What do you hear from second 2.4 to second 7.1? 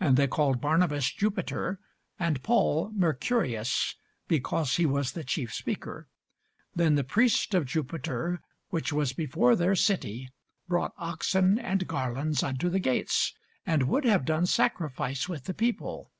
Paul, Mercurius, because he was the chief speaker. Then the